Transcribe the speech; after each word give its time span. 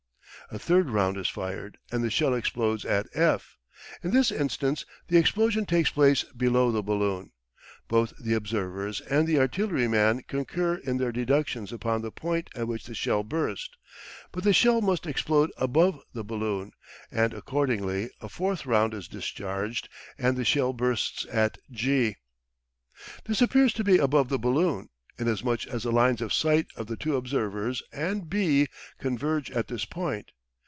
A 0.53 0.59
third 0.59 0.89
round 0.89 1.15
is 1.15 1.29
fired, 1.29 1.77
and 1.93 2.03
the 2.03 2.09
shell 2.09 2.33
explodes 2.33 2.83
at 2.83 3.07
F. 3.13 3.57
In 4.03 4.11
this 4.11 4.33
instance 4.33 4.85
the 5.07 5.15
explosion 5.15 5.65
takes 5.65 5.89
place 5.89 6.23
below 6.35 6.73
the 6.73 6.83
balloon. 6.83 7.31
Both 7.87 8.11
the 8.21 8.33
observers 8.33 8.99
and 8.99 9.25
the 9.25 9.39
artillery 9.39 9.87
man 9.87 10.23
concur 10.27 10.75
in 10.75 10.97
their 10.97 11.13
deductions 11.13 11.71
upon 11.71 12.01
the 12.01 12.11
point 12.11 12.49
at 12.53 12.67
which 12.67 12.83
the 12.83 12.93
shell 12.93 13.23
burst. 13.23 13.77
But 14.33 14.43
the 14.43 14.51
shell 14.51 14.81
must 14.81 15.07
explode 15.07 15.51
above 15.55 16.01
the 16.11 16.25
balloon, 16.25 16.73
and 17.09 17.33
accordingly 17.33 18.09
a 18.19 18.27
fourth 18.27 18.65
round 18.65 18.93
is 18.93 19.07
discharged 19.07 19.87
and 20.17 20.35
the 20.35 20.43
shell 20.43 20.73
bursts 20.73 21.25
at 21.31 21.59
G. 21.71 22.17
This 23.23 23.41
appears 23.41 23.71
to 23.75 23.85
be 23.85 23.99
above 23.99 24.27
the 24.27 24.37
balloon, 24.39 24.89
inasmuch 25.17 25.65
as 25.67 25.83
the 25.83 25.93
lines 25.93 26.19
of 26.21 26.33
sight 26.33 26.67
of 26.75 26.87
the 26.87 26.97
two 26.97 27.15
observers 27.15 27.81
and 27.93 28.29
B 28.29 28.67
converge 28.99 29.49
at 29.51 29.69
this 29.69 29.85
point. 29.85 30.29